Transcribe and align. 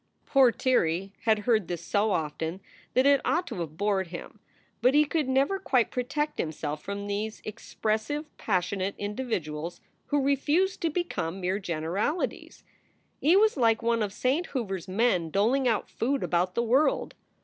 Poor 0.25 0.51
Tirrey 0.51 1.11
had 1.25 1.45
heard 1.45 1.67
this 1.67 1.85
so 1.85 2.09
often 2.09 2.59
that 2.95 3.05
it 3.05 3.21
ought 3.23 3.45
to 3.45 3.59
have 3.59 3.77
bored 3.77 4.07
him. 4.07 4.39
But 4.81 4.95
he 4.95 5.05
could 5.05 5.29
never 5.29 5.59
quite 5.59 5.91
protect 5.91 6.39
himself 6.39 6.81
from 6.81 7.05
these 7.05 7.39
expressive, 7.45 8.35
passionate 8.39 8.95
individuals 8.97 9.79
who 10.07 10.19
refused 10.23 10.81
to 10.81 10.89
become 10.89 11.39
mere 11.39 11.59
generalities. 11.59 12.63
He 13.19 13.35
was 13.35 13.57
like 13.57 13.83
one 13.83 14.01
of 14.01 14.11
Saint 14.11 14.47
Hoover 14.47 14.77
s 14.77 14.87
men 14.87 15.29
doling 15.29 15.67
out 15.67 15.87
food 15.87 16.23
about 16.23 16.55
the 16.55 16.63
world. 16.63 17.13